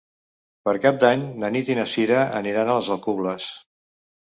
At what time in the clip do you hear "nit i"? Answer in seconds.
1.57-1.77